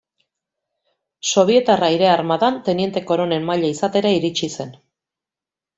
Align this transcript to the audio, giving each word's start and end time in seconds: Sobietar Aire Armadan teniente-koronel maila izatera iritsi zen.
Sobietar 1.33 1.77
Aire 1.89 2.09
Armadan 2.15 2.59
teniente-koronel 2.71 3.47
maila 3.53 3.73
izatera 3.77 4.19
iritsi 4.21 4.55
zen. 4.61 4.79